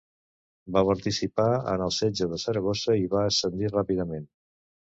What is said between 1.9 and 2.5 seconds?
setge de